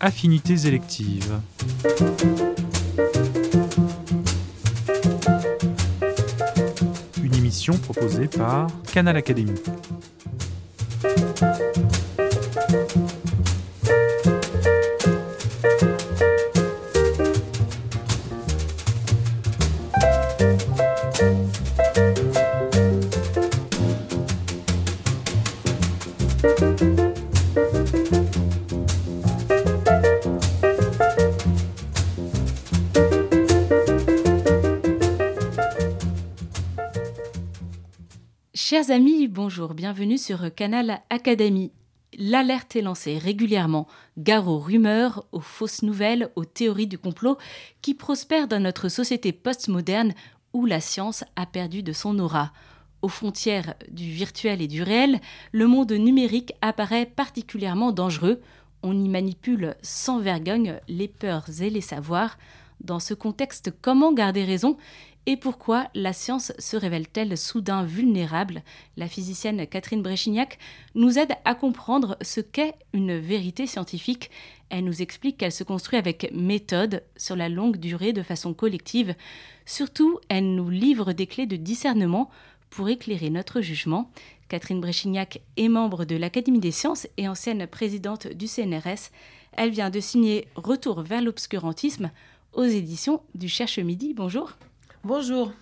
[0.00, 1.40] Affinités électives.
[7.22, 9.52] Une émission proposée par Canal Académie.
[38.88, 41.70] Amis, bonjour, bienvenue sur Canal Académie.
[42.18, 43.86] L'alerte est lancée régulièrement,
[44.18, 47.38] gare aux rumeurs, aux fausses nouvelles, aux théories du complot
[47.80, 50.14] qui prospèrent dans notre société postmoderne
[50.52, 52.52] où la science a perdu de son aura.
[53.02, 55.20] Aux frontières du virtuel et du réel,
[55.52, 58.40] le monde numérique apparaît particulièrement dangereux.
[58.82, 62.36] On y manipule sans vergogne les peurs et les savoirs.
[62.80, 64.76] Dans ce contexte, comment garder raison?
[65.26, 68.62] Et pourquoi la science se révèle-t-elle soudain vulnérable?
[68.96, 70.58] La physicienne Catherine Bréchignac
[70.96, 74.30] nous aide à comprendre ce qu'est une vérité scientifique.
[74.68, 79.14] Elle nous explique qu'elle se construit avec méthode, sur la longue durée, de façon collective.
[79.64, 82.28] Surtout, elle nous livre des clés de discernement
[82.70, 84.10] pour éclairer notre jugement.
[84.48, 89.10] Catherine Bréchignac est membre de l'Académie des sciences et ancienne présidente du CNRS.
[89.52, 92.10] Elle vient de signer Retour vers l'obscurantisme
[92.54, 94.14] aux éditions du Cherche Midi.
[94.14, 94.56] Bonjour.
[95.04, 95.52] Bonjour.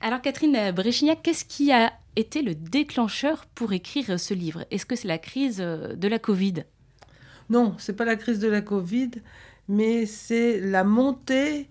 [0.00, 4.64] Alors Catherine Bréchignac, qu'est-ce qui a été le déclencheur pour écrire ce livre?
[4.70, 6.62] Est-ce que c'est la crise de la Covid?
[7.48, 9.10] Non, c'est pas la crise de la Covid,
[9.66, 11.68] mais c'est la montée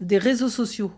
[0.00, 0.90] des réseaux sociaux.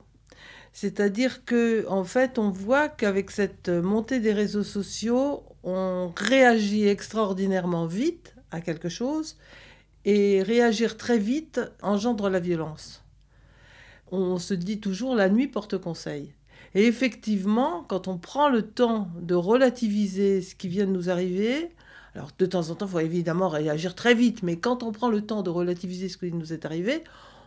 [0.72, 7.84] C'est-à-dire que en fait, on voit qu'avec cette montée des réseaux sociaux, on réagit extraordinairement
[7.84, 9.36] vite à quelque chose
[10.06, 13.01] et réagir très vite engendre la violence
[14.12, 16.34] on se dit toujours la nuit porte conseil.
[16.74, 21.70] Et effectivement, quand on prend le temps de relativiser ce qui vient de nous arriver,
[22.14, 25.08] alors de temps en temps, il faut évidemment réagir très vite, mais quand on prend
[25.08, 27.02] le temps de relativiser ce qui nous est arrivé,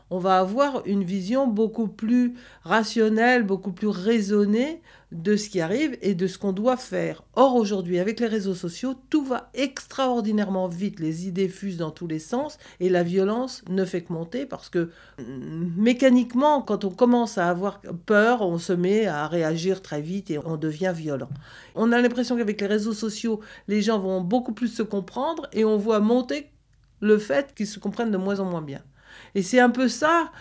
[0.09, 5.97] on va avoir une vision beaucoup plus rationnelle, beaucoup plus raisonnée de ce qui arrive
[6.01, 7.23] et de ce qu'on doit faire.
[7.35, 10.99] Or, aujourd'hui, avec les réseaux sociaux, tout va extraordinairement vite.
[10.99, 14.69] Les idées fusent dans tous les sens et la violence ne fait que monter parce
[14.69, 14.89] que
[15.19, 20.29] mm, mécaniquement, quand on commence à avoir peur, on se met à réagir très vite
[20.29, 21.29] et on devient violent.
[21.75, 25.65] On a l'impression qu'avec les réseaux sociaux, les gens vont beaucoup plus se comprendre et
[25.65, 26.51] on voit monter
[26.99, 28.81] le fait qu'ils se comprennent de moins en moins bien.
[29.35, 30.31] Et c'est un peu ça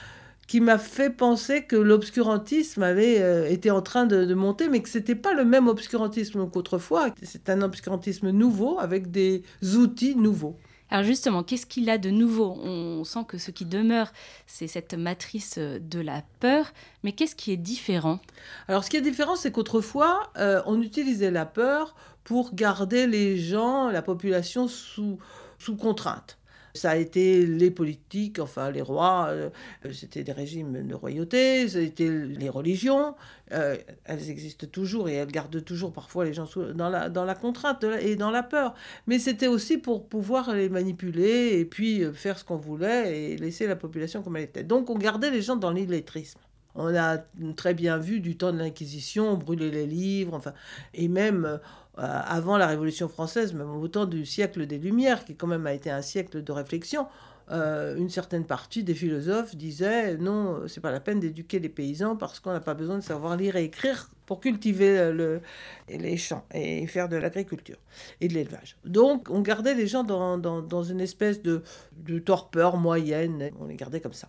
[0.46, 4.88] qui m'a fait penser que l'obscurantisme avait euh, été en train de, monter, mais que
[4.88, 7.08] c'était pas le même obscurantisme qu'autrefois.
[7.22, 10.56] C'est un obscurantisme nouveau avec des outils nouveaux.
[10.90, 12.56] Alors justement, qu'est-ce qu'il a de nouveau?
[12.62, 14.12] On sent que ce qui demeure,
[14.46, 16.72] c'est cette matrice de la peur,
[17.02, 18.20] mais qu'est-ce qui est différent?
[18.68, 23.38] Alors ce qui est différent, c'est qu'autrefois, euh, on utilisait la peur pour garder les
[23.38, 25.18] gens, la population sous,
[25.58, 26.38] sous contrainte.
[26.76, 29.50] Ça a été les politiques, enfin les rois, euh,
[29.92, 33.14] c'était des régimes de royauté, c'était les religions.
[33.52, 37.36] Euh, elles existent toujours et elles gardent toujours parfois les gens dans, la, dans la
[37.36, 38.74] contrainte et dans la peur.
[39.06, 43.36] Mais c'était aussi pour pouvoir les manipuler et puis euh, faire ce qu'on voulait et
[43.36, 44.64] laisser la population comme elle était.
[44.64, 46.40] Donc on gardait les gens dans l'illettrisme.
[46.74, 47.18] On a
[47.56, 50.52] très bien vu du temps de l'Inquisition, brûler les livres, enfin,
[50.92, 51.58] et même euh,
[51.96, 55.72] avant la Révolution française, même au temps du siècle des Lumières, qui quand même a
[55.72, 57.06] été un siècle de réflexion,
[57.50, 62.16] euh, une certaine partie des philosophes disaient non, c'est pas la peine d'éduquer les paysans
[62.16, 65.42] parce qu'on n'a pas besoin de savoir lire et écrire pour cultiver le,
[65.88, 67.76] les champs et faire de l'agriculture
[68.22, 68.76] et de l'élevage.
[68.84, 71.62] Donc on gardait les gens dans, dans, une espèce de,
[71.98, 74.28] de, torpeur moyenne, on les gardait comme ça.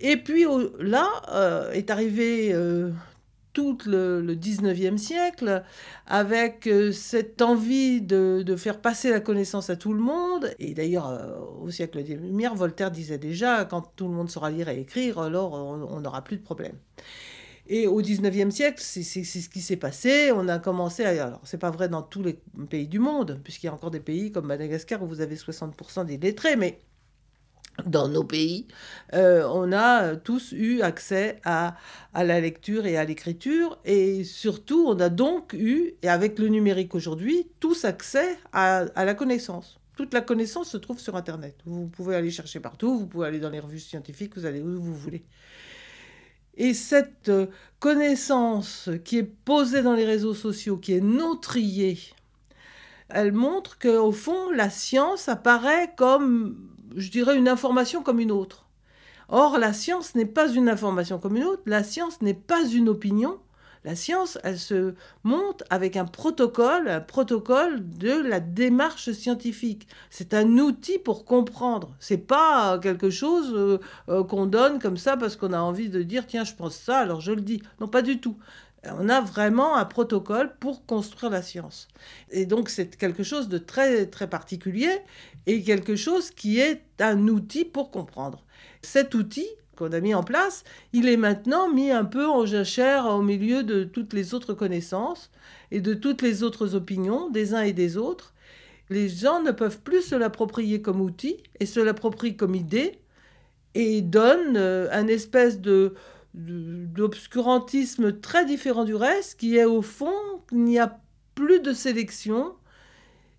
[0.00, 0.46] Et puis
[0.78, 2.54] là euh, est arrivé
[3.56, 5.64] tout le, 19e siècle,
[6.06, 10.54] avec euh, cette envie de, faire passer la connaissance à tout le monde.
[10.58, 14.50] Et d'ailleurs, euh, au siècle des Lumières, Voltaire disait déjà, quand tout le monde saura
[14.50, 16.74] lire et écrire, alors on n'aura plus de problème.
[17.66, 20.32] Et au 19e siècle, c'est ce qui s'est passé.
[20.34, 21.26] On a commencé à...
[21.26, 22.38] Alors, c'est pas vrai dans tous les
[22.68, 26.04] pays du monde, puisqu'il y a encore des pays comme Madagascar où vous avez 60%
[26.04, 26.78] des lettrés, mais
[27.84, 28.66] dans nos pays,
[29.14, 31.76] euh, on a tous eu accès à,
[32.14, 36.48] à la lecture et à l'écriture, et surtout, on a donc eu, et avec le
[36.48, 39.78] numérique aujourd'hui, tous accès à, à, la connaissance.
[39.96, 41.56] Toute la connaissance se trouve sur Internet.
[41.64, 44.80] Vous pouvez aller chercher partout, vous pouvez aller dans les revues scientifiques, vous allez où
[44.80, 45.24] vous voulez.
[46.58, 47.30] Et cette
[47.80, 51.98] connaissance qui est posée dans les réseaux sociaux, qui est non triée,
[53.08, 56.56] elle montre qu'au fond, la science apparaît comme,
[56.96, 58.66] je dirais, une information comme une autre.
[59.28, 62.88] Or, la science n'est pas une information comme une autre, la science n'est pas une
[62.88, 63.38] opinion,
[63.86, 69.86] la science, elle se monte avec un protocole, un protocole de la démarche scientifique.
[70.10, 71.94] C'est un outil pour comprendre.
[72.00, 73.78] C'est pas quelque chose euh,
[74.08, 76.98] euh, qu'on donne comme ça parce qu'on a envie de dire tiens, je pense ça,
[76.98, 77.62] alors je le dis.
[77.80, 78.36] Non, pas du tout.
[78.98, 81.88] On a vraiment un protocole pour construire la science.
[82.30, 84.90] Et donc c'est quelque chose de très très particulier
[85.46, 88.44] et quelque chose qui est un outil pour comprendre.
[88.82, 89.46] Cet outil,
[89.76, 93.62] qu'on a mis en place, il est maintenant mis un peu en jachère au milieu
[93.62, 95.30] de toutes les autres connaissances
[95.70, 98.34] et de toutes les autres opinions des uns et des autres.
[98.88, 102.98] Les gens ne peuvent plus se l'approprier comme outil et se l'approprient comme idée
[103.74, 105.94] et donnent euh, un espèce de
[106.36, 110.12] d'obscurantisme très différent du reste qui est au fond
[110.48, 111.00] qu'il n'y a
[111.34, 112.54] plus de sélection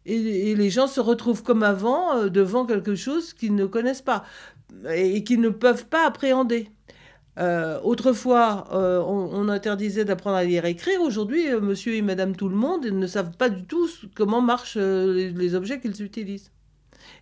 [0.08, 4.24] et, les gens se retrouvent comme avant euh, devant quelque chose qu'ils ne connaissent pas
[4.90, 6.70] et qu'ils ne peuvent pas appréhender.
[7.40, 11.02] Euh, autrefois, euh, on, interdisait d'apprendre à lire et écrire.
[11.02, 15.56] Aujourd'hui, monsieur et madame tout le monde ne savent pas du tout comment marchent les,
[15.56, 16.52] objets qu'ils utilisent.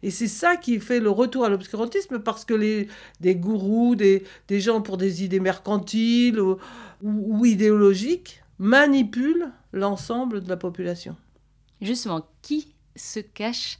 [0.03, 2.87] Et c'est ça qui fait le retour à l'obscurantisme, parce que les,
[3.19, 6.57] des gourous, des, des gens pour des idées mercantiles ou,
[7.01, 11.15] ou idéologiques manipulent l'ensemble de la population.
[11.81, 13.79] Justement, qui se cache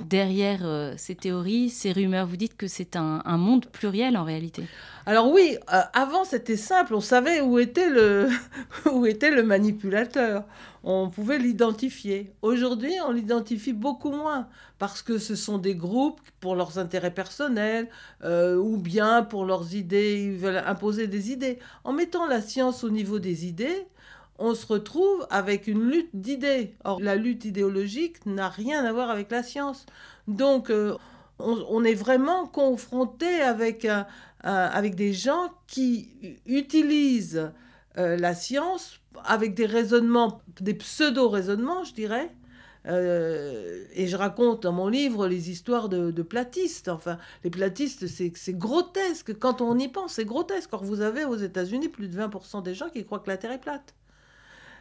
[0.00, 2.26] derrière euh, ces théories, ces rumeurs?
[2.26, 4.64] Vous dites que c'est un, monde pluriel en réalité.
[5.06, 8.28] Alors oui, euh, avant c'était simple, on savait où était le,
[8.92, 10.44] où était le manipulateur.
[10.82, 12.32] On pouvait l'identifier.
[12.40, 14.48] Aujourd'hui, on l'identifie beaucoup moins
[14.78, 17.88] parce que ce sont des groupes pour leurs intérêts personnels
[18.24, 21.58] euh, ou bien pour leurs idées, ils veulent imposer des idées.
[21.84, 23.86] En mettant la science au niveau des idées,
[24.40, 26.74] on se retrouve avec une lutte d'idées.
[26.84, 29.86] Or, la lutte idéologique n'a rien à voir avec la science.
[30.26, 30.96] Donc, euh,
[31.38, 33.86] on, est vraiment confronté avec,
[34.42, 37.50] avec des gens qui utilisent
[37.98, 42.30] euh, la science avec des raisonnements, des pseudo-raisonnements, je dirais.
[42.86, 46.88] Euh, et je raconte dans mon livre les histoires de, de platistes.
[46.88, 49.38] Enfin, les platistes, c'est grotesque.
[49.38, 50.72] Quand on y pense, c'est grotesque.
[50.72, 53.52] Or, vous avez aux États-Unis plus de 20% des gens qui croient que la Terre
[53.52, 53.94] est plate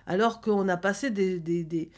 [0.10, 1.92] alors qu'on a passé des, des,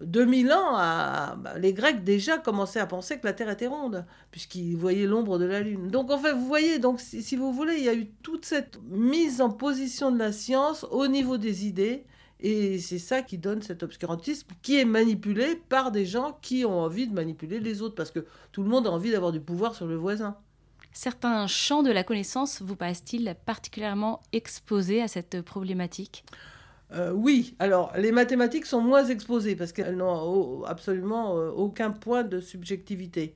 [0.00, 1.36] 2000 ans à...
[1.36, 5.38] Bah, les Grecs déjà commençaient à penser que la Terre était ronde, puisqu'ils voyaient l'ombre
[5.38, 5.88] de la Lune.
[5.88, 8.80] Donc en fait, vous voyez, donc, si, vous voulez, il y a eu toute cette
[8.88, 12.04] mise en position de la science au niveau des idées,
[12.40, 16.80] et c'est ça qui donne cet obscurantisme qui est manipulé par des gens qui ont
[16.80, 19.74] envie de manipuler les autres, parce que tout le monde a envie d'avoir du pouvoir
[19.74, 20.38] sur le voisin.
[20.92, 26.24] Certains champs de la connaissance vous paraissent-ils particulièrement exposés à cette problématique?
[26.94, 32.24] Euh, oui, alors les mathématiques sont moins exposées parce qu'elles n'ont absolument euh, aucun point
[32.24, 33.34] de subjectivité.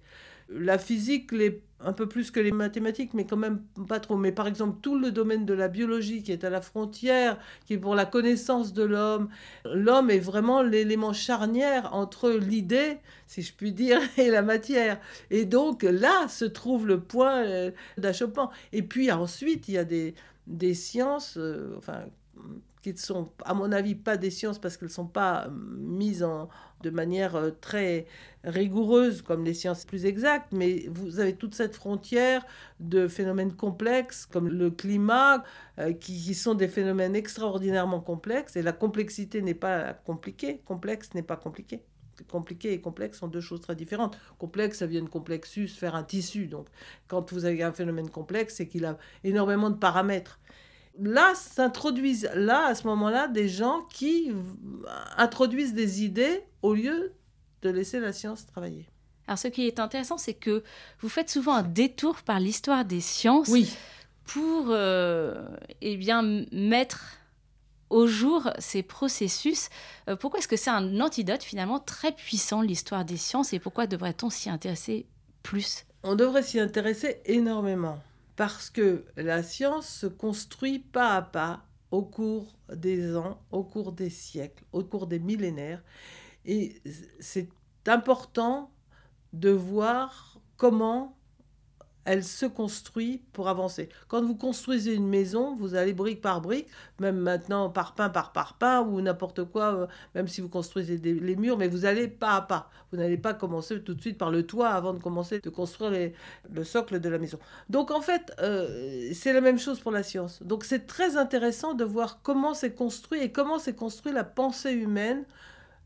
[0.48, 4.16] La physique l'est un peu plus que les mathématiques, mais quand même pas trop.
[4.16, 7.74] Mais par exemple, tout le domaine de la biologie qui est à la frontière, qui
[7.74, 9.28] est pour la connaissance de l'homme,
[9.64, 14.98] l'homme est vraiment l'élément charnière entre l'idée, si je puis dire, et la matière.
[15.30, 18.50] Et donc là se trouve le point euh, d'achoppement.
[18.72, 20.14] Et puis ensuite, il y a des,
[20.46, 21.38] des sciences,
[21.76, 22.04] enfin
[22.82, 25.50] qui ne sont, à mon avis, pas des sciences parce qu'elles ne sont pas euh,
[25.50, 26.48] mises en,
[26.82, 28.06] de manière euh, très
[28.42, 32.44] rigoureuse comme les sciences plus exactes, mais vous avez toute cette frontière
[32.80, 35.44] de phénomènes complexes comme le climat,
[35.78, 41.22] euh, qui, sont des phénomènes extraordinairement complexes, et la complexité n'est pas compliquée, complexe n'est
[41.22, 41.84] pas compliqué.
[42.28, 44.18] Compliqué et complexe sont deux choses très différentes.
[44.38, 46.46] Complexe, ça vient de complexus, faire un tissu.
[46.46, 46.66] Donc,
[47.08, 50.38] quand vous avez un phénomène complexe, c'est qu'il a énormément de paramètres
[50.98, 54.32] là s'introduisent, là, à ce moment-là, des gens qui
[55.16, 57.12] introduisent des idées au lieu
[57.62, 58.86] de laisser la science travailler.
[59.26, 60.62] Alors, ce qui est intéressant, c'est que
[61.00, 63.72] vous faites souvent un détour par l'histoire des sciences oui.
[64.24, 65.46] pour euh,
[65.80, 67.18] eh bien, mettre
[67.88, 69.68] au jour ces processus.
[70.08, 73.86] Euh, pourquoi est-ce que c'est un antidote finalement très puissant, l'histoire des sciences, et pourquoi
[73.86, 75.06] devrait-on s'y intéresser
[75.42, 75.84] plus?
[76.02, 77.98] On devrait s'y intéresser énormément
[78.36, 83.92] parce que la science se construit pas à pas au cours des ans, au cours
[83.92, 85.82] des siècles, au cours des millénaires.
[86.44, 86.80] Et
[87.20, 87.50] c'est
[87.86, 88.72] important
[89.32, 91.18] de voir comment
[92.04, 93.88] elle se construit pour avancer.
[94.08, 96.68] Quand vous construisez une maison, vous allez brique par brique,
[96.98, 101.56] même maintenant parpaing par parpaing ou n'importe quoi, euh, même si vous construisez les murs,
[101.58, 102.70] mais vous allez pas à pas.
[102.90, 106.12] Vous n'allez pas commencer tout de suite par le toit avant de commencer de construire
[106.52, 107.38] le socle de la maison.
[107.70, 110.42] Donc en fait, euh, c'est la même chose pour la science.
[110.42, 114.72] Donc c'est très intéressant de voir comment c'est construit et comment s'est construit la pensée
[114.72, 115.24] humaine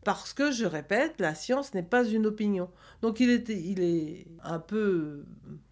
[0.07, 2.71] Parce que, je répète, la science n'est pas une opinion.
[3.03, 5.25] Donc il, était, il est un peu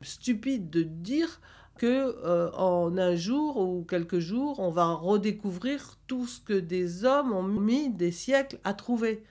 [0.02, 1.40] stupide de dire
[1.78, 1.86] que
[2.24, 7.32] euh, en un jour ou quelques jours, on va redécouvrir tout ce que des hommes
[7.32, 9.22] ont mis des siècles à trouver.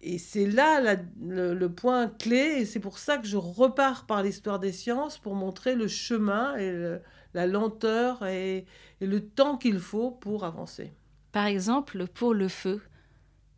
[0.00, 4.60] Et c'est là le, point clé, et c'est pour ça que je repars par l'histoire
[4.60, 7.00] des sciences pour montrer le chemin et
[7.34, 8.66] la lenteur et
[9.00, 10.92] le temps qu'il faut pour avancer.
[11.32, 12.80] Par exemple, pour le feu,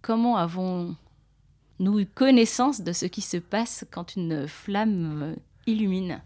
[0.04, 6.23] comment avons-nous eu connaissance de ce qui se passe quand une flamme illumine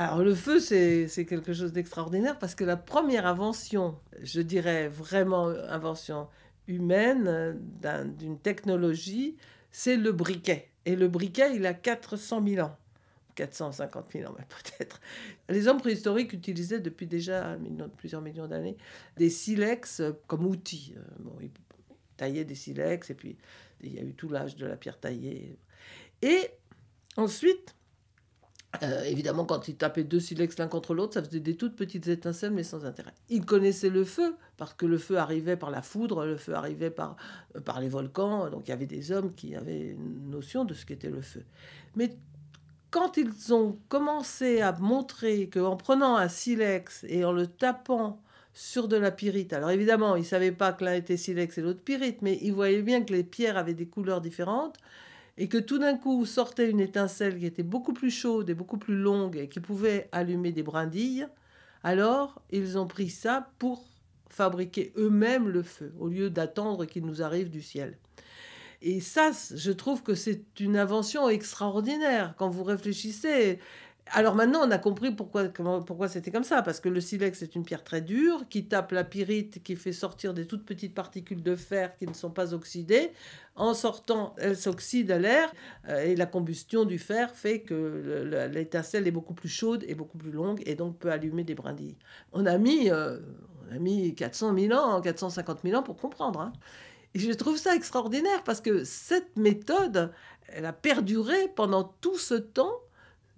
[0.00, 5.48] alors le feu, c'est quelque chose d'extraordinaire parce que la première invention, je dirais vraiment
[5.48, 6.28] invention
[6.68, 7.58] humaine
[8.16, 9.34] d'une technologie,
[9.72, 10.68] c'est le briquet.
[10.84, 12.76] Et le briquet, il a 400 000 ans.
[13.34, 15.00] 450 000 ans, peut-être.
[15.48, 17.58] Les hommes préhistoriques utilisaient depuis déjà
[17.96, 18.76] plusieurs millions d'années
[19.16, 20.94] des silex comme outil.
[20.96, 21.48] Euh,
[22.18, 23.38] taillaient des silex et puis
[23.80, 25.58] il y a eu tout l'âge de la pierre taillée.
[26.20, 26.50] Et
[27.16, 27.74] ensuite,
[28.82, 32.06] euh, évidemment, quand ils tapaient deux silex l'un contre l'autre, ça faisait des toutes petites
[32.08, 33.14] étincelles, mais sans intérêt.
[33.30, 36.90] Ils connaissaient le feu, parce que le feu arrivait par la foudre, le feu arrivait
[36.90, 37.16] par,
[37.56, 40.74] euh, par les volcans, donc il y avait des hommes qui avaient une notion de
[40.74, 41.44] ce qu'était le feu.
[41.96, 42.18] Mais
[42.90, 48.22] quand ils ont commencé à montrer qu'en prenant un silex et en le tapant
[48.60, 51.60] sur de la pyrite, alors évidemment, ils ne savaient pas que l'un était silex et
[51.60, 54.78] l'autre pyrite, mais ils voyaient bien que les pierres avaient des couleurs différentes,
[55.36, 58.76] et que tout d'un coup sortait une étincelle qui était beaucoup plus chaude et beaucoup
[58.76, 61.28] plus longue et qui pouvait allumer des brindilles,
[61.84, 63.84] alors ils ont pris ça pour
[64.28, 67.96] fabriquer eux-mêmes le feu, au lieu d'attendre qu'il nous arrive du ciel.
[68.82, 73.60] Et ça, je trouve que c'est une invention extraordinaire quand vous réfléchissez.
[74.12, 77.54] Alors maintenant, on a compris pourquoi, pourquoi c'était comme ça, parce que le silex est
[77.54, 81.42] une pierre très dure qui tape la pyrite, qui fait sortir des toutes petites particules
[81.42, 83.10] de fer qui ne sont pas oxydées.
[83.56, 85.52] En sortant, elles s'oxydent à l'air
[85.88, 90.18] euh, et la combustion du fer fait que l'étincelle est beaucoup plus chaude et beaucoup
[90.18, 91.96] plus longue et donc peut allumer des brindilles.
[92.32, 93.18] On a mis, euh,
[93.68, 96.40] on a mis 400 000 ans, 450 000 ans pour comprendre.
[96.40, 96.52] Hein.
[97.14, 100.12] Et je trouve ça extraordinaire parce que cette méthode,
[100.48, 102.72] elle a perduré pendant tout ce temps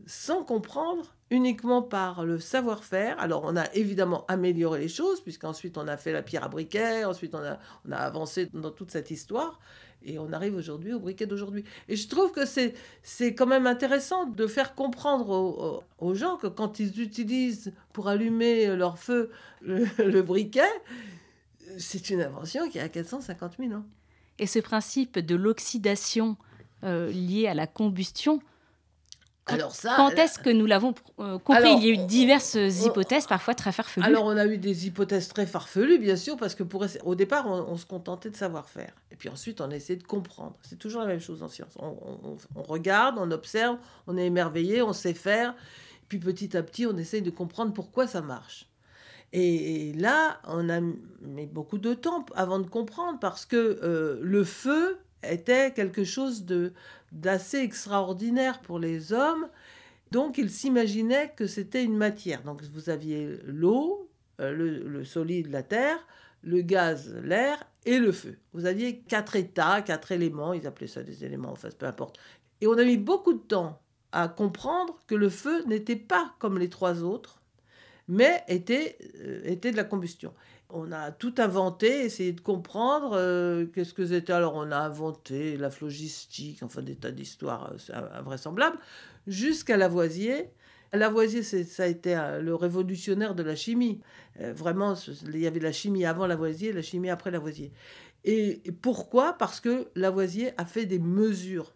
[0.06, 3.18] sans comprendre uniquement par le savoir-faire.
[3.20, 7.04] Alors on a évidemment amélioré les choses, puisqu'ensuite on a fait la pierre à briquet,
[7.04, 9.60] ensuite on a, avancé dans toute cette histoire,
[10.02, 11.64] et on arrive aujourd'hui au briquet d'aujourd'hui.
[11.88, 16.46] Et je trouve que c'est, c'est quand même intéressant de faire comprendre aux, gens que
[16.46, 19.30] quand ils utilisent pour allumer leur feu
[19.60, 20.62] le, briquet,
[21.78, 23.84] c'est une invention qui a 450 000 ans.
[24.38, 26.36] Et ce principe de l'oxydation
[26.82, 28.40] euh, lié à la combustion,
[29.46, 33.26] alors ça, quand est-ce que nous l'avons euh, compris Il y a eu diverses hypothèses,
[33.26, 34.06] parfois très farfelues.
[34.06, 37.46] Alors on a eu des hypothèses très farfelues, bien sûr, parce que pour, au départ,
[37.46, 38.92] on, se contentait de savoir faire.
[39.10, 40.56] Et puis ensuite, on essayait de comprendre.
[40.62, 41.74] C'est toujours la même chose en science.
[41.78, 45.54] On, regarde, on observe, on est émerveillé, on sait faire.
[46.08, 48.66] Puis petit à petit, on essaye de comprendre pourquoi ça marche.
[49.32, 54.42] Et, là, on a mis beaucoup de temps avant de comprendre, parce que euh, le
[54.42, 56.72] feu était quelque chose de
[57.12, 59.48] d'assez extraordinaire pour les hommes.
[60.10, 62.42] Donc ils s'imaginaient que c'était une matière.
[62.42, 64.08] Donc vous aviez l'eau,
[64.40, 65.98] euh, le, solide, la terre,
[66.42, 68.36] le gaz, l'air et le feu.
[68.52, 72.18] Vous aviez quatre états, quatre éléments, ils appelaient ça des éléments, enfin peu importe.
[72.60, 73.80] Et on a mis beaucoup de temps
[74.12, 77.40] à comprendre que le feu n'était pas comme les trois autres,
[78.08, 80.34] mais était, euh, était de la combustion
[80.72, 84.32] on a tout inventé, essayé de comprendre euh, qu'est-ce que c'était.
[84.32, 88.78] Alors on a inventé la phlogistique, enfin des tas d'histoires euh, invraisemblables,
[89.26, 90.50] jusqu'à Lavoisier.
[90.92, 94.00] Lavoisier, ça a été euh, le révolutionnaire de la chimie.
[94.38, 94.94] vraiment,
[95.26, 97.72] il y avait la chimie avant Lavoisier, la chimie après Lavoisier.
[98.24, 99.34] Et, et pourquoi?
[99.34, 101.74] Parce que Lavoisier a fait des mesures.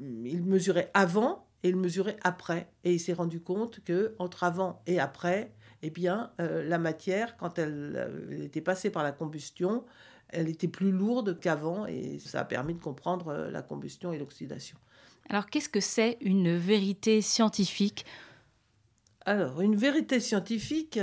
[0.00, 2.68] Il mesurait avant et il mesurait après.
[2.84, 7.36] Et il s'est rendu compte que entre avant et après, eh bien, euh, la matière,
[7.36, 9.84] quand elle, euh, était passée par la combustion,
[10.28, 14.18] elle était plus lourde qu'avant et ça a permis de comprendre euh, la combustion et
[14.18, 14.76] l'oxydation.
[15.28, 18.04] Alors, qu'est-ce que c'est une vérité scientifique?
[19.24, 20.98] Alors, une vérité scientifique,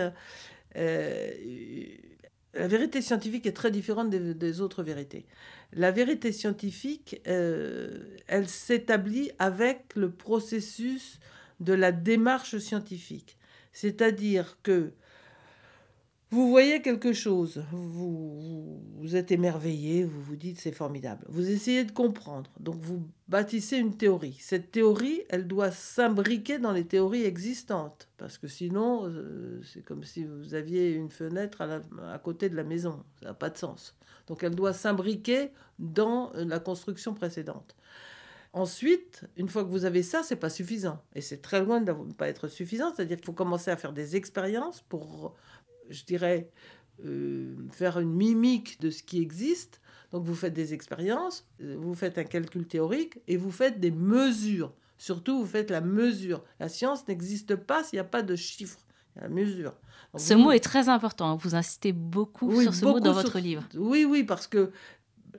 [0.74, 5.26] la vérité scientifique est très différente des, des autres vérités.
[5.74, 11.20] La vérité scientifique, elle s'établit avec le processus
[11.60, 13.38] de la démarche scientifique.
[13.76, 14.94] C'est-à-dire que
[16.32, 21.24] Vous voyez quelque chose, vous, vous, êtes émerveillé, vous vous dites c'est formidable.
[21.30, 24.36] Vous essayez de comprendre, donc vous bâtissez une théorie.
[24.42, 30.04] Cette théorie, elle doit s'imbriquer dans les théories existantes, parce que sinon, euh, c'est comme
[30.04, 31.80] si vous aviez une fenêtre à,
[32.12, 33.96] à côté de la maison, ça n'a pas de sens.
[34.28, 37.76] Donc elle doit s'imbriquer dans la construction précédente.
[38.56, 41.04] Ensuite, une fois que vous avez ça, c'est pas suffisant.
[41.14, 42.94] Et c'est très loin de ne pas être suffisant.
[42.96, 45.36] C'est-à-dire qu'il faut commencer à faire des expériences pour,
[45.90, 46.50] je dirais,
[47.04, 49.82] euh, faire une mimique de ce qui existe.
[50.14, 54.74] Donc vous faites des expériences, vous faites un calcul théorique et vous faites des mesures.
[54.98, 56.42] Surtout, vous faites la mesure.
[56.62, 58.80] La science n'existe pas s'il n'y a pas de chiffres.
[59.18, 59.74] La mesure.
[60.16, 61.36] ce mot est très important.
[61.36, 63.64] Vous insistez beaucoup sur ce mot dans votre livre.
[63.76, 64.72] Oui, oui, parce que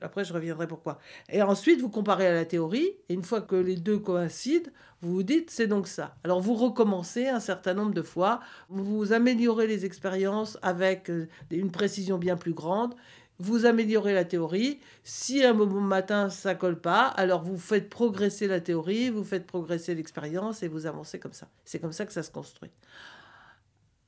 [0.03, 0.99] après, je reviendrai pourquoi.
[1.29, 4.71] Et ensuite, vous comparez à la théorie, et une fois que les deux coïncident,
[5.03, 6.17] vous vous dites, c'est donc ça.
[6.25, 11.71] Alors, vous recommencez un certain nombre de fois, vous améliorez les expériences avec euh, une
[11.71, 12.95] précision bien plus grande,
[13.39, 14.81] vous améliorez la théorie.
[15.05, 19.47] Si un moment matin, ça colle pas, alors vous faites progresser la théorie, vous faites
[19.47, 21.49] progresser l'expérience, et vous avancez comme ça.
[21.65, 22.71] C'est comme ça que ça se construit.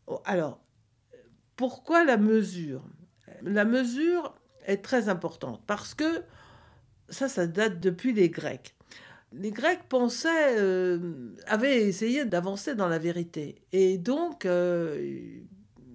[0.06, 0.60] Oh, alors,
[1.56, 2.82] pourquoi la mesure?
[3.42, 4.34] La mesure,
[4.66, 6.22] est très importante parce que
[7.08, 8.74] ça, ça date depuis les Grecs.
[9.32, 13.56] Les Grecs pensaient, euh, avaient essayé d'avancer dans la vérité.
[13.72, 15.20] Et donc, euh,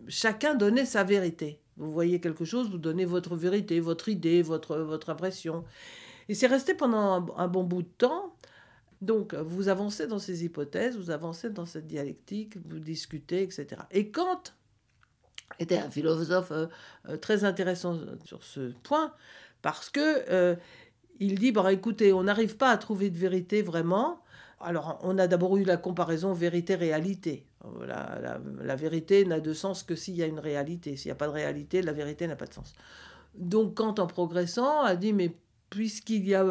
[0.08, 1.60] chacun donnait sa vérité.
[1.78, 5.64] Vous voyez quelque chose, vous donnez votre vérité, votre idée, votre, votre impression.
[6.30, 8.36] Et c'est resté pendant un, bon bout de temps.
[9.02, 13.82] Donc, vous avancez dans ces hypothèses, vous avancez dans cette dialectique, vous discutez, etc.
[13.92, 14.54] Et quand
[15.60, 16.68] était un philosophe euh,
[17.10, 19.14] euh, très intéressant sur ce point,
[19.62, 20.56] parce que euh,
[21.20, 24.20] il dit, bon, écoutez, on n'arrive pas à trouver de vérité vraiment.
[24.60, 27.46] Alors, on a d'abord eu la comparaison vérité-réalité.
[27.86, 30.96] La, vérité n'a de sens que s'il y a une réalité.
[30.96, 32.74] S'il n'y a pas de réalité, la vérité n'a pas de sens.
[33.36, 35.36] Donc, Kant, en progressant, a dit, mais
[35.70, 36.46] puisqu'il y a,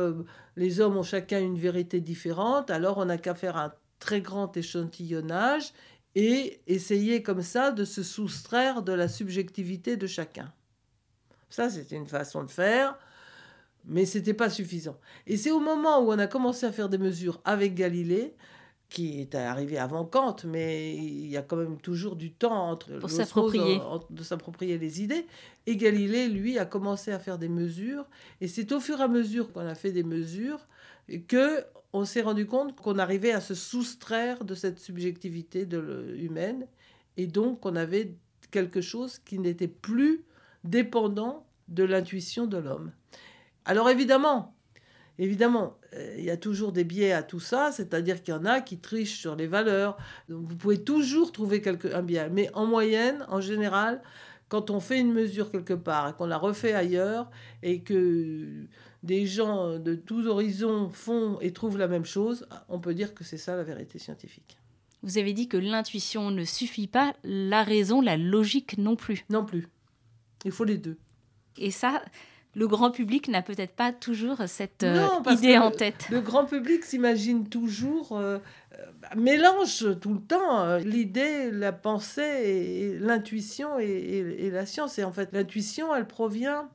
[0.56, 4.56] les hommes ont chacun une vérité différente, alors on n'a qu'à faire un très grand
[4.56, 5.72] échantillonnage
[6.14, 10.52] et essayer comme ça de se soustraire de la subjectivité de chacun.
[11.48, 12.98] Ça, c'était une façon de faire,
[13.84, 14.98] mais ce n'était pas suffisant.
[15.26, 18.34] Et c'est au moment où on a commencé à faire des mesures avec Galilée,
[18.92, 22.98] qui est arrivé avant Kant, mais il y a quand même toujours du temps entre
[22.98, 23.80] Pour s'approprier.
[24.10, 25.26] de s'approprier les idées.
[25.66, 28.04] Et Galilée, lui, a commencé à faire des mesures.
[28.42, 30.60] Et c'est au fur et à mesure qu'on a fait des mesures
[31.28, 36.66] que on s'est rendu compte qu'on arrivait à se soustraire de cette subjectivité de humaine
[37.16, 38.14] et donc qu'on avait
[38.50, 40.24] quelque chose qui n'était plus
[40.64, 42.92] dépendant de l'intuition de l'homme.
[43.64, 44.54] Alors évidemment,
[45.18, 48.44] évidemment, euh, il y a toujours des biais à tout ça, c'est-à-dire qu'il y en
[48.44, 49.96] a qui trichent sur les valeurs.
[50.28, 54.02] vous pouvez toujours trouver quelque, un biais, mais en moyenne, en général,
[54.52, 57.30] quand on fait une mesure quelque part et qu'on la refait ailleurs
[57.62, 58.66] et que
[59.02, 63.24] des gens de tous horizons font et trouvent la même chose, on peut dire que
[63.24, 64.58] c'est ça la vérité scientifique.
[65.02, 69.24] Vous avez dit que l'intuition ne suffit pas, la raison, la logique non plus.
[69.30, 69.68] Non plus.
[70.44, 70.98] Il faut les deux.
[71.56, 72.02] Et ça,
[72.54, 76.08] le grand public n'a peut-être pas toujours cette euh, idée en tête.
[76.10, 78.38] Le, grand public s'imagine toujours, euh,
[78.78, 78.84] euh,
[79.16, 84.98] mélange tout le temps l'idée, la pensée, l'intuition et, et, la science.
[84.98, 86.68] Et en fait, l'intuition, elle provient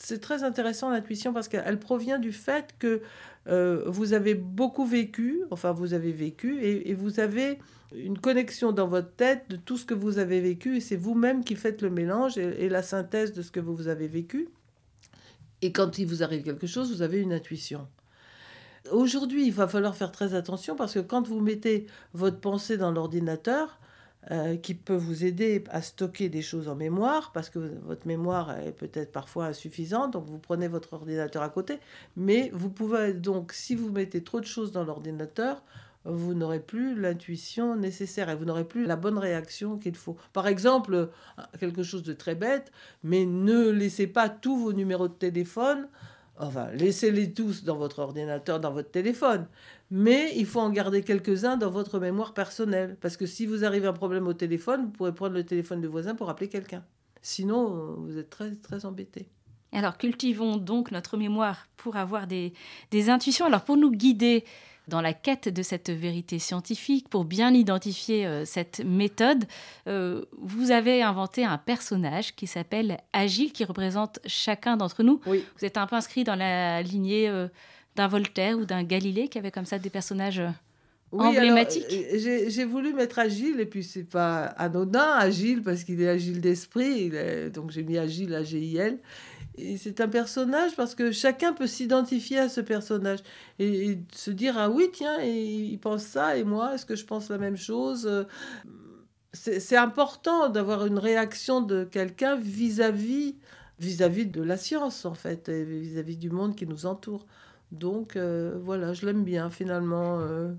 [0.00, 3.02] c'est très intéressant l'intuition parce qu'elle provient du fait que
[3.48, 7.58] euh, vous avez beaucoup vécu, enfin vous avez vécu, et, vous avez
[7.94, 11.44] une connexion dans votre tête de tout ce que vous avez vécu, et c'est vous-même
[11.44, 14.48] qui faites le mélange et, la synthèse de ce que vous avez vécu.
[15.62, 17.88] Et quand il vous arrive quelque chose, vous avez une intuition.
[18.90, 22.90] Aujourd'hui, il va falloir faire très attention parce que quand vous mettez votre pensée dans
[22.90, 23.78] l'ordinateur,
[24.30, 28.58] euh, qui peut vous aider à stocker des choses en mémoire, parce que votre mémoire
[28.58, 31.78] est peut-être parfois insuffisante, donc vous prenez votre ordinateur à côté,
[32.16, 35.62] mais vous pouvez donc, si vous mettez trop de choses dans l'ordinateur,
[36.04, 40.16] vous n'aurez plus l'intuition nécessaire et vous n'aurez plus la bonne réaction qu'il faut.
[40.32, 41.10] Par exemple,
[41.60, 45.88] quelque chose de très bête, mais ne laissez pas tous vos numéros de téléphone
[46.40, 49.46] Enfin, laissez-les tous dans votre ordinateur, dans votre téléphone.
[49.90, 52.96] Mais il faut en garder quelques-uns dans votre mémoire personnelle.
[53.00, 55.80] Parce que si vous arrivez à un problème au téléphone, vous pourrez prendre le téléphone
[55.80, 56.84] du voisin pour appeler quelqu'un.
[57.22, 59.28] Sinon, vous êtes très, très embêté.
[59.72, 62.52] Alors, cultivons donc notre mémoire pour avoir des,
[62.92, 63.46] des intuitions.
[63.46, 64.44] Alors, pour nous guider
[64.88, 69.44] dans la quête de cette vérité scientifique, pour bien identifier euh, cette méthode,
[69.86, 75.20] euh, vous avez inventé un personnage qui s'appelle Agile, qui représente chacun d'entre nous.
[75.26, 77.48] Vous êtes un peu inscrit dans la lignée euh,
[77.96, 80.42] d'un Voltaire ou d'un Galilée, qui avait comme ça des personnages
[81.12, 81.86] emblématique.
[81.88, 87.10] J'ai voulu mettre Agile, et puis c'est pas anodin, Agile, parce qu'il est agile d'esprit,
[87.52, 88.98] donc j'ai mis Agile, A-G-I-L.
[89.60, 93.18] Et c'est un personnage parce que chacun peut s'identifier à ce personnage
[93.58, 97.28] et, se dire ah oui tiens il pense ça et moi est-ce que je pense
[97.28, 98.26] la même chose
[99.32, 103.36] c'est important d'avoir une réaction de quelqu'un vis-à-vis
[103.80, 107.26] vis-à-vis de la science en fait vis-à-vis du monde qui nous entoure
[107.72, 110.52] donc euh, voilà je l'aime bien finalement euh,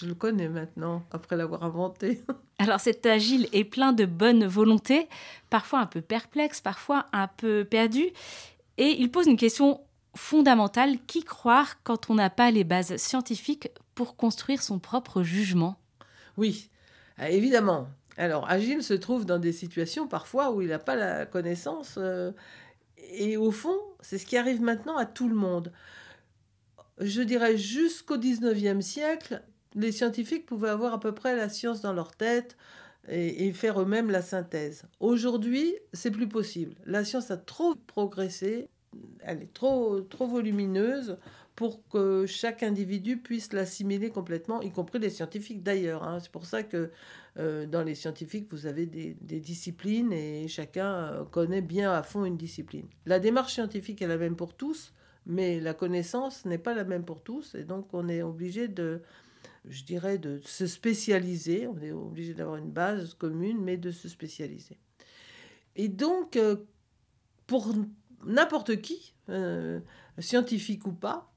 [0.00, 2.22] je le connais maintenant après l'avoir inventé
[2.58, 5.08] alors cet agile est plein de bonne volonté
[5.50, 8.06] parfois un peu perplexe parfois un peu perdu
[8.76, 9.80] et il pose une question
[10.14, 15.76] fondamentale qui croire quand on n'a pas les bases scientifiques pour construire son propre jugement?
[16.36, 16.70] Oui
[17.20, 17.88] évidemment
[18.18, 21.94] alors, Agile se trouve dans des situations parfois où il n'a pas la connaissance.
[21.98, 22.32] Euh,
[23.12, 25.72] et au fond, c'est ce qui arrive maintenant à tout le monde.
[27.00, 29.40] Je dirais jusqu'au 19e siècle,
[29.74, 32.56] les scientifiques pouvaient avoir à peu près la science dans leur tête
[33.08, 34.84] et, faire eux-mêmes la synthèse.
[35.00, 36.74] Aujourd'hui, c'est plus possible.
[36.84, 38.68] La science a trop progressé,
[39.20, 41.16] elle est trop, trop volumineuse
[41.56, 46.04] pour que chaque individu puisse l'assimiler complètement, y compris les scientifiques d'ailleurs.
[46.04, 46.20] Hein.
[46.20, 46.90] C'est pour ça que
[47.38, 52.24] euh, dans les scientifiques, vous avez des, disciplines et chacun euh, connaît bien à fond
[52.24, 52.86] une discipline.
[53.06, 54.92] La démarche scientifique est la même pour tous,
[55.26, 59.02] mais la connaissance n'est pas la même pour tous, et donc on est obligé de,
[59.68, 61.66] je dirais, de se spécialiser.
[61.66, 64.78] On est obligé d'avoir une base commune, mais de se spécialiser.
[65.76, 66.56] Et donc, euh,
[67.46, 67.72] pour
[68.24, 69.14] n'importe qui,
[70.18, 71.30] scientifique ou pas,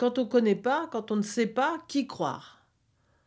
[0.00, 2.64] quand on ne connaît pas, quand on ne sait pas, qui croire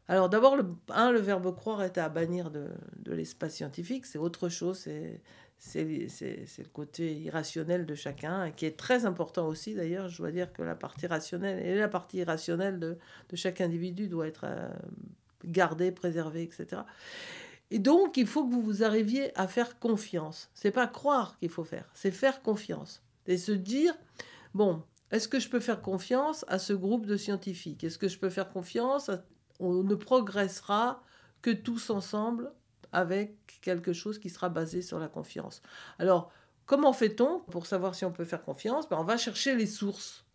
[0.07, 2.71] Alors d'abord, le, le verbe croire est à bannir de,
[3.05, 4.87] l'espace scientifique, c'est autre chose,
[5.57, 10.09] c'est, le côté irrationnel de chacun, qui est très important aussi d'ailleurs.
[10.09, 12.97] Je dois dire que la partie rationnelle et la partie irrationnelle de,
[13.33, 14.69] chaque individu doit être euh,
[15.45, 16.81] gardée, préservée, etc.
[17.71, 20.51] Et donc, il faut que vous arriviez à faire confiance.
[20.53, 23.01] C'est pas croire qu'il faut faire, c'est faire confiance.
[23.25, 23.93] Et se dire,
[24.53, 27.83] bon, est-ce que je peux faire confiance à ce groupe de scientifiques?
[27.83, 29.11] Est-ce que je peux faire confiance
[29.59, 31.03] On ne progressera
[31.41, 32.51] que tous ensemble
[32.93, 35.61] avec quelque chose qui sera basé sur la confiance.
[35.99, 36.31] Alors,
[36.65, 38.87] comment fait-on pour savoir si on peut faire confiance?
[38.89, 40.25] Ben, On va chercher les sources.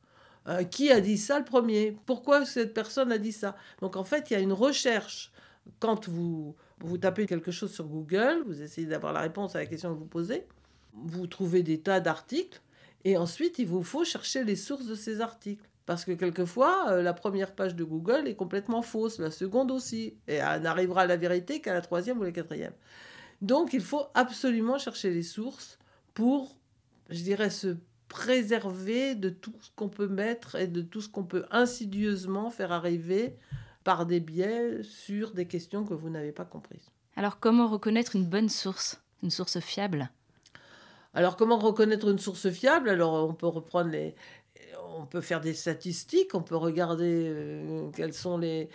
[0.47, 1.97] Euh, qui a dit ça le premier?
[2.07, 3.57] Pourquoi cette personne a dit ça?
[3.81, 5.31] Donc en fait, il y a une recherche.
[5.79, 9.67] Quand vous, vous tapez quelque chose sur Google, vous essayez d'avoir la réponse à la
[9.67, 10.47] question que vous posez,
[10.95, 12.63] vous trouvez des tas d'articles
[13.05, 15.68] et ensuite, il vous faut chercher les sources de ces articles.
[15.89, 20.19] Parce que quelquefois, euh, la première page de Google est complètement fausse, la seconde aussi.
[20.29, 22.75] Et elle n'arrivera à la vérité qu'à la troisième ou la quatrième.
[23.41, 25.79] Donc, il faut absolument chercher les sources
[26.13, 26.59] pour,
[27.09, 31.25] je dirais, se préserver de tout ce qu'on peut mettre et de tout ce qu'on
[31.25, 33.35] peut insidieusement faire arriver
[33.83, 36.91] par des biais sur des questions que vous n'avez pas comprises.
[37.17, 40.11] Alors, comment reconnaître une bonne source, une source fiable?
[41.15, 42.91] Alors, comment reconnaître une source fiable?
[42.91, 44.15] Alors, on peut reprendre les.
[45.01, 48.69] On peut faire des statistiques, on peut regarder euh, quelles sont les,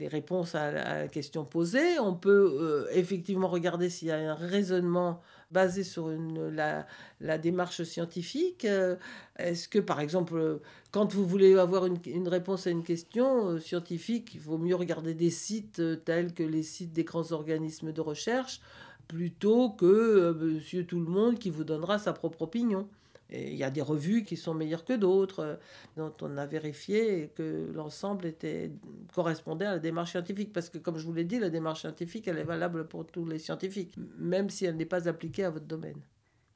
[0.00, 1.98] réponses à la, question posée.
[1.98, 8.64] On peut euh, effectivement regarder s'il y a un raisonnement basé sur la, démarche scientifique.
[8.64, 8.96] Euh,
[9.38, 10.60] est-ce que, par exemple,
[10.92, 15.30] quand vous voulez avoir une, réponse à une question scientifique, il vaut mieux regarder des
[15.30, 18.62] sites tels que les sites des grands organismes de recherche
[19.08, 22.88] plutôt que monsieur tout le monde qui vous donnera sa propre opinion.
[23.30, 25.56] Il y a des revues qui sont meilleures que d'autres, euh,
[25.96, 28.70] dont on a vérifié que l'ensemble était
[29.14, 30.52] correspondait à la démarche scientifique.
[30.52, 33.26] Parce que, comme je vous l'ai dit, la démarche scientifique, elle est valable pour tous
[33.26, 36.00] les scientifiques, même si elle n'est pas appliquée à votre domaine.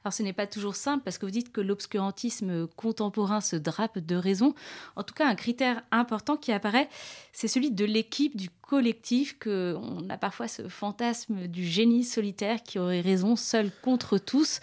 [0.03, 3.99] Alors ce n'est pas toujours simple parce que vous dites que l'obscurantisme contemporain se drape
[3.99, 4.55] de raison.
[4.95, 6.89] En tout cas, un critère important qui apparaît,
[7.33, 12.63] c'est celui de l'équipe, du collectif, que on a parfois ce fantasme du génie solitaire
[12.63, 14.59] qui aurait raison seul contre tous.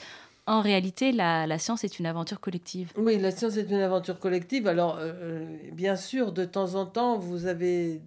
[0.48, 2.90] En réalité, la, science est une aventure collective.
[2.96, 4.66] Oui, la science est une aventure collective.
[4.66, 8.00] Alors, euh, euh, bien sûr, de temps en temps, vous avez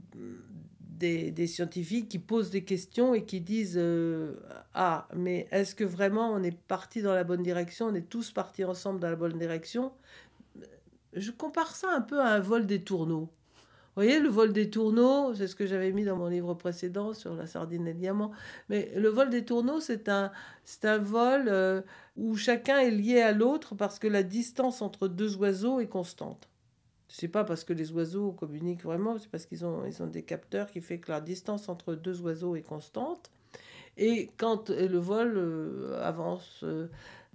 [0.97, 4.34] des, scientifiques qui posent des questions et qui disent euh,
[4.73, 7.86] Ah, mais est-ce que vraiment on est parti dans la bonne direction?
[7.86, 9.91] On est tous partis ensemble dans la bonne direction?
[11.13, 13.30] Je compare ça un peu à un vol des tourneaux.
[13.93, 17.13] Vous voyez, le vol des tourneaux, c'est ce que j'avais mis dans mon livre précédent
[17.13, 18.32] sur la sardine et le diamant.
[18.69, 20.32] Mais le vol des tourneaux, c'est un,
[20.63, 21.82] c'est un vol euh,
[22.15, 26.47] où chacun est lié à l'autre parce que la distance entre deux oiseaux est constante.
[27.10, 30.23] C'est pas parce que les oiseaux communiquent vraiment, c'est parce qu'ils ont, ils ont des
[30.23, 33.30] capteurs qui fait que la distance entre deux oiseaux est constante.
[33.97, 36.88] Et quand le vol euh, avance euh,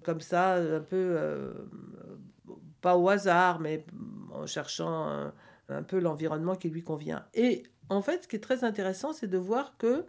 [0.03, 1.19] comme ça, un peu,
[2.81, 3.85] pas au hasard, mais
[4.33, 5.33] en cherchant
[5.69, 7.25] un peu l'environnement qui lui convient.
[7.35, 10.05] Et en fait, ce qui est très intéressant, c'est de voir que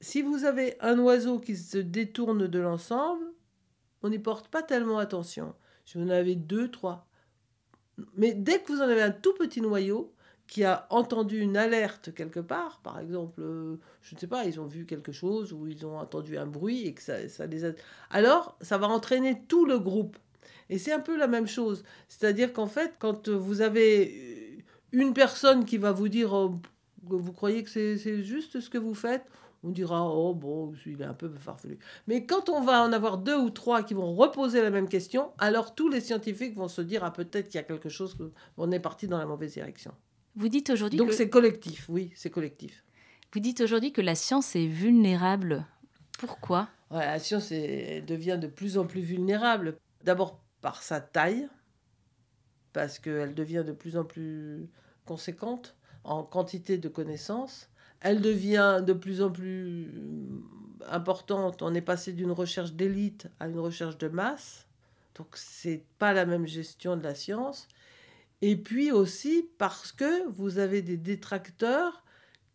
[0.00, 3.24] si vous avez un oiseau qui se détourne de l'ensemble,
[4.02, 5.54] on n'y porte pas tellement attention.
[5.84, 7.06] Si vous en avez deux, trois.
[8.14, 10.12] Mais dès que vous en avez un tout petit noyau,
[10.46, 14.60] qui a entendu une alerte quelque part, par exemple, euh, je ne sais pas, ils
[14.60, 17.64] ont vu quelque chose ou ils ont entendu un bruit et que ça, ça les
[17.64, 17.72] a...
[18.10, 20.16] Alors, ça va entraîner tout le groupe.
[20.68, 21.84] Et c'est un peu la même chose.
[22.08, 24.35] C'est-à-dire qu'en fait, quand vous avez
[24.96, 26.58] une personne qui va vous dire, oh,
[27.02, 29.26] vous croyez que c'est juste ce que vous faites,
[29.62, 31.78] on dira, oh bon, il est un peu farfelu.
[32.06, 35.32] Mais quand on va en avoir deux ou trois qui vont reposer la même question,
[35.38, 38.16] alors tous les scientifiques vont se dire, ah peut-être qu'il y a quelque chose,
[38.56, 39.92] on est parti dans la mauvaise direction.
[40.34, 42.82] Vous dites aujourd'hui Donc c'est collectif, oui, c'est collectif.
[43.32, 45.66] Vous dites aujourd'hui que la science est vulnérable.
[46.18, 46.68] Pourquoi?
[46.90, 49.76] La science devient de plus en plus vulnérable.
[50.04, 51.48] D'abord par sa taille,
[52.72, 54.68] parce qu'elle devient de plus en plus
[55.06, 57.68] conséquente en quantité de connaissances.
[58.00, 59.90] Elle devient de plus en plus
[60.88, 61.62] importante.
[61.62, 64.66] On est passé d'une recherche d'élite à une recherche de masse.
[65.14, 67.68] Donc c'est pas la même gestion de la science.
[68.42, 72.04] Et puis aussi parce que vous avez des détracteurs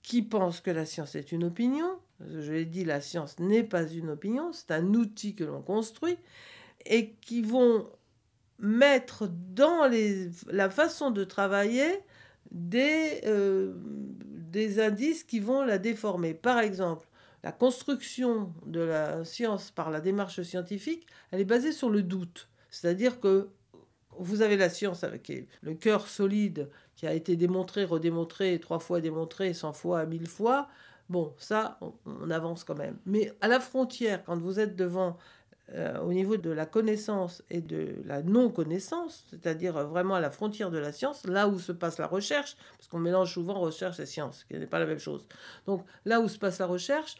[0.04, 1.98] qui pensent que la science est une opinion.
[2.20, 6.18] Je l'ai dit, la science n'est pas une opinion, c'est un outil que l'on construit
[6.86, 7.90] et qui vont
[8.60, 9.90] mettre dans
[10.48, 12.00] la façon de travailler
[12.52, 13.74] des, euh,
[14.52, 16.34] des indices qui vont la déformer.
[16.34, 17.08] Par exemple,
[17.44, 22.50] la construction de la science par la démarche scientifique, elle est basée sur le doute.
[22.70, 23.50] C'est-à-dire que
[24.18, 29.02] vous avez la science avec le cœur solide qui a été démontré, redémontré, trois fois
[29.02, 30.68] démontré, cent fois, mille fois.
[31.10, 32.98] Bon, ça, on, avance quand même.
[33.06, 35.18] Mais à la frontière, quand vous êtes devant,
[35.74, 40.70] euh, au niveau de la connaissance et de la non-connaissance, c'est-à-dire vraiment à la frontière
[40.70, 44.06] de la science, là où se passe la recherche, parce qu'on mélange souvent recherche et
[44.06, 45.26] science, ce qui n'est pas la même chose.
[45.66, 47.16] Donc là où se passe la recherche,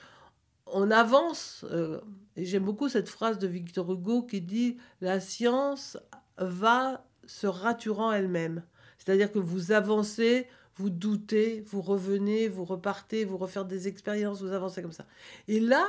[0.66, 2.02] on avance, euh,
[2.36, 5.98] et j'aime beaucoup cette phrase de Victor Hugo qui dit La science
[6.38, 8.64] va se raturant elle-même.
[8.98, 14.52] C'est-à-dire que vous avancez, vous doutez, vous revenez, vous repartez, vous refaire des expériences, vous
[14.52, 15.06] avancez comme ça.
[15.48, 15.88] Et là,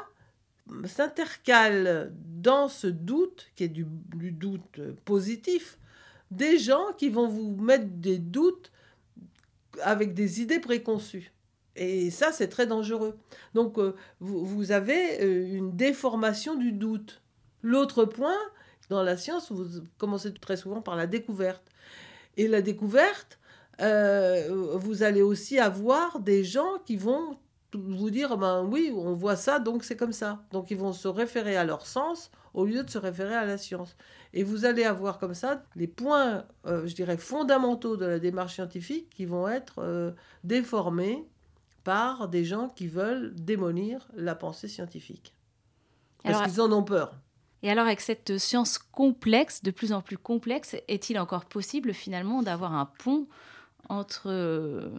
[0.87, 3.87] s'intercale dans ce doute, qui est du,
[4.33, 5.79] doute positif,
[6.31, 8.73] des gens qui vont vous mettre des doutes
[9.83, 11.33] avec des idées préconçues.
[11.75, 13.17] Et ça, c'est très dangereux.
[13.55, 17.23] Donc, euh, vous, vous, avez euh, une déformation du doute.
[17.63, 18.37] L'autre point,
[18.91, 21.65] dans la science, vous commencez très souvent par la découverte.
[22.37, 23.39] Et la découverte,
[23.81, 27.39] euh, vous allez aussi avoir des gens qui vont
[27.75, 30.43] vous dire, ben oui, on voit ça, donc c'est comme ça.
[30.51, 33.59] Donc ils vont se référer à leur sens au lieu de se référer à la
[33.59, 33.97] science.
[34.35, 38.55] Et vous allez avoir comme ça les points, euh, je dirais, fondamentaux de la démarche
[38.55, 40.13] scientifique qui vont être euh,
[40.45, 41.27] déformés
[41.85, 45.35] par des gens qui veulent démolir la pensée scientifique.
[46.23, 47.15] Parce qu'ils en ont peur.
[47.65, 52.43] Et alors, avec cette science complexe, de plus en plus complexe, est-il encore possible finalement
[52.43, 53.29] d'avoir un pont
[53.89, 54.91] entre euh,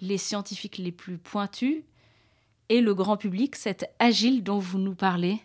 [0.00, 1.84] les scientifiques les plus pointus
[2.68, 5.40] et le grand public, cet agile dont vous nous parlez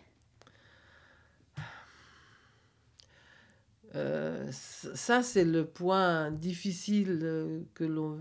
[3.95, 8.19] euh, ça, c'est le point difficile euh, que l'on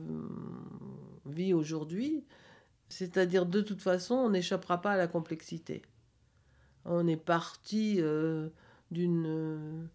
[1.27, 2.25] vit aujourd'hui.
[2.89, 5.83] C'est-à-dire, de toute façon, on n'échappera pas à la complexité.
[6.85, 8.49] On est parti euh,
[8.91, 9.89] d'une,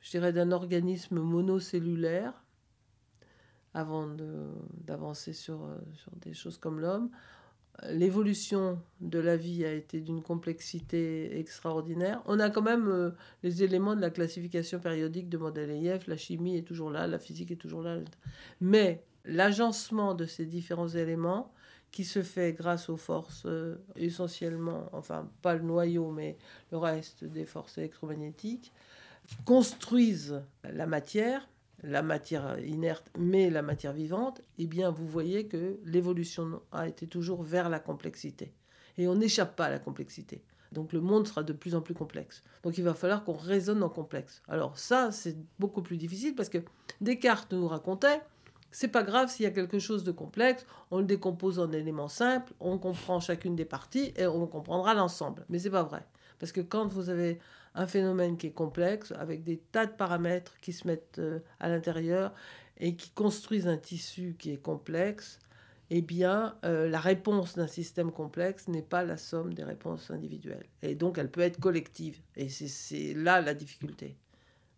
[0.00, 2.34] je dirais, d'un organisme monocellulaire
[3.74, 4.06] avant
[4.86, 7.10] d'avancer sur, sur des choses comme l'homme.
[7.90, 12.20] L'évolution de la vie a été d'une complexité extraordinaire.
[12.26, 13.14] On a quand même
[13.44, 17.52] les éléments de la classification périodique de Mendeleïev, la chimie est toujours là, la physique
[17.52, 17.98] est toujours là.
[18.60, 21.52] Mais l'agencement de ces différents éléments
[21.90, 26.36] qui se fait grâce aux forces euh, essentiellement, enfin pas le noyau, mais
[26.70, 28.72] le reste des forces électromagnétiques,
[29.44, 31.48] construisent la matière,
[31.82, 37.06] la matière inerte, mais la matière vivante, eh bien vous voyez que l'évolution a été
[37.06, 38.52] toujours vers la complexité.
[38.96, 40.42] Et on n'échappe pas à la complexité.
[40.72, 42.42] Donc le monde sera de plus en plus complexe.
[42.62, 44.42] Donc il va falloir qu'on raisonne en complexe.
[44.48, 46.58] Alors ça, c'est beaucoup plus difficile parce que
[47.00, 48.20] Descartes nous racontait
[48.70, 52.08] c'est pas grave s'il y a quelque chose de complexe, on le décompose en éléments
[52.08, 55.44] simples, on comprend chacune des parties et on comprendra l'ensemble.
[55.48, 56.04] Mais c'est pas vrai.
[56.38, 57.40] Parce que quand vous avez
[57.78, 61.68] un phénomène qui est complexe, avec des tas de paramètres qui se mettent euh, à
[61.68, 62.34] l'intérieur
[62.76, 65.38] et qui construisent un tissu qui est complexe,
[65.90, 70.66] eh bien, euh, la réponse d'un système complexe n'est pas la somme des réponses individuelles.
[70.82, 72.18] Et donc, elle peut être collective.
[72.36, 74.16] Et c'est là la difficulté.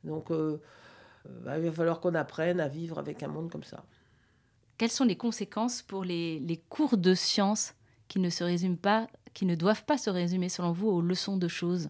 [0.05, 0.61] Donc, euh,
[1.27, 3.83] il va falloir qu'on apprenne à vivre avec un monde comme ça.
[4.77, 7.75] Quelles sont les conséquences pour les, les cours de sciences
[8.09, 11.39] qui ne se résument pas, qui ne doivent pas se résumer selon vous aux leçons
[11.39, 11.89] de choses?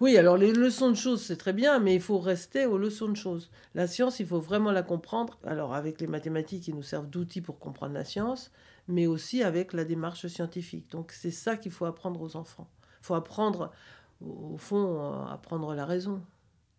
[0.00, 3.08] Oui, alors les leçons de choses, c'est très bien, mais il faut rester aux leçons
[3.08, 3.50] de choses.
[3.74, 5.38] La science, il faut vraiment la comprendre.
[5.44, 8.50] Alors avec les mathématiques, qui nous servent d'outils pour comprendre la science,
[8.88, 10.90] mais aussi avec la démarche scientifique.
[10.90, 12.68] Donc c'est ça qu'il faut apprendre aux enfants.
[13.02, 13.72] Il faut apprendre,
[14.20, 16.22] au fond, apprendre la raison.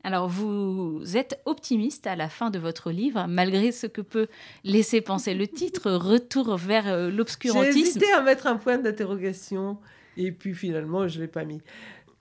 [0.04, 4.28] Alors vous êtes optimiste à la fin de votre livre, malgré ce que peut
[4.64, 7.74] laisser penser le titre, Retour vers euh, l'obscurantisme.
[7.74, 9.78] J'ai hésité à mettre un point d'interrogation,
[10.18, 11.62] et puis finalement je ne l'ai pas mis.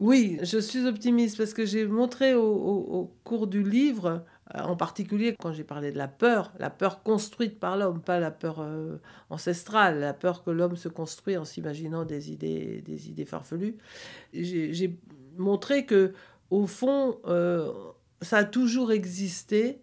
[0.00, 5.36] Oui, je suis optimiste parce que j'ai montré au, cours du livre, euh, en particulier
[5.38, 8.96] quand j'ai parlé de la peur, la peur construite par l'homme, pas la peur euh,
[9.28, 13.76] ancestrale, la peur que l'homme se construit en s'imaginant des idées, des idées farfelues.
[14.32, 14.98] J'ai
[15.36, 16.14] montré que,
[16.48, 17.70] au fond, euh,
[18.22, 19.82] ça a toujours existé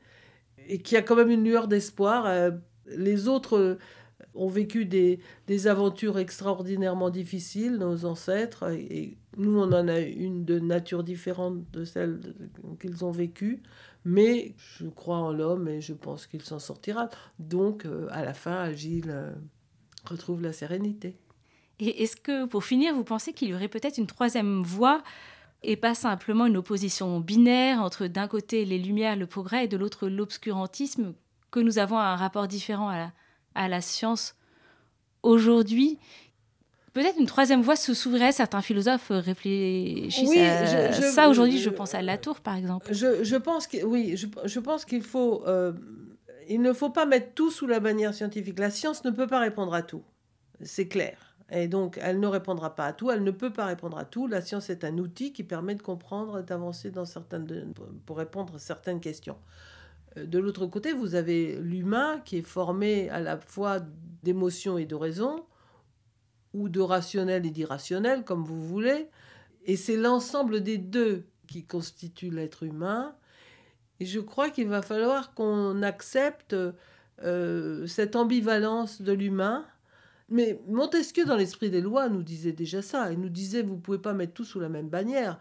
[0.68, 2.28] et qu'il y a quand même une lueur d'espoir.
[2.88, 3.78] les autres
[4.38, 5.20] ont vécu des,
[5.68, 11.84] aventures extraordinairement difficiles, nos ancêtres, et nous, on en a une de nature différente de
[11.84, 12.20] celle
[12.80, 13.62] qu'ils ont vécue,
[14.06, 17.10] mais je crois en l'homme et je pense qu'il s'en sortira.
[17.40, 19.34] Donc, euh, à la fin, Agile euh,
[20.06, 21.18] retrouve la sérénité.
[21.80, 25.04] Et est-ce que, pour finir, vous pensez qu'il y aurait peut-être une troisième voie
[25.64, 29.78] et pas simplement une opposition binaire entre d'un côté les lumières, le progrès, et de
[29.78, 31.14] l'autre l'obscurantisme,
[31.52, 33.12] que nous avons un rapport différent à la,
[33.58, 34.36] à la science
[35.24, 36.00] aujourd'hui.
[36.94, 41.30] Peut-être une troisième voie se s'ouvrirait, certains philosophes réfléchissent à ça.
[41.30, 42.92] Aujourd'hui, je pense à Latour, par exemple.
[42.92, 45.44] Je, pense que, oui, je, pense qu'il faut...
[45.46, 45.74] Euh,
[46.50, 48.58] il ne faut pas mettre tout sous la bannière scientifique.
[48.58, 50.04] La science ne peut pas répondre à tout.
[50.62, 51.18] C'est clair.
[51.52, 54.28] Et donc, elle ne répondra pas à tout, elle ne peut pas répondre à tout.
[54.28, 57.74] La science est un outil qui permet de comprendre, d'avancer dans certaines,
[58.06, 59.38] pour répondre à certaines questions.
[60.18, 63.80] Euh, de l'autre côté, vous avez l'humain qui est formé à la fois
[64.24, 65.46] d'émotions et de raison,
[66.54, 69.10] ou de rationnel et d'irrationnel, comme vous voulez.
[69.66, 73.16] Et c'est l'ensemble des deux qui constitue l'être humain.
[74.00, 76.56] Et je crois qu'il va falloir qu'on accepte
[77.24, 79.66] euh, cette ambivalence de l'humain.
[80.30, 83.12] Mais Montesquieu, dans l'esprit des lois, nous disait déjà ça.
[83.12, 85.40] Il nous disait, vous pouvez pas mettre tout sous la même bannière.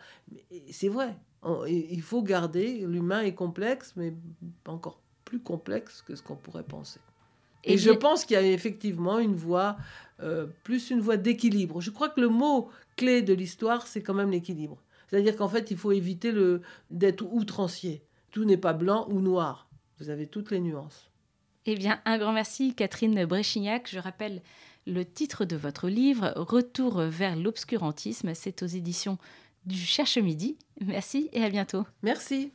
[0.70, 1.16] C'est vrai
[1.68, 4.14] il faut garder, l'humain est complexe, mais
[4.66, 7.00] encore plus complexe que ce qu'on pourrait penser.
[7.64, 9.76] Et, je pense qu'il y a effectivement une voie,
[10.20, 11.80] euh, plus une voie d'équilibre.
[11.80, 14.78] Je crois que le mot clé de l'histoire, c'est quand même l'équilibre.
[15.08, 18.02] C'est-à-dire qu'en fait, il faut éviter le, d'être outrancier.
[18.30, 19.68] Tout n'est pas blanc ou noir.
[19.98, 21.10] Vous avez toutes les nuances.
[21.64, 23.88] Eh bien, un grand merci, Catherine Bréchignac.
[23.90, 24.42] Je rappelle
[24.86, 28.32] le titre de votre livre, Retour vers l'obscurantisme.
[28.34, 29.18] C'est aux éditions
[29.66, 30.56] du Cherche Midi.
[30.80, 31.84] Merci et à bientôt.
[32.02, 32.52] Merci.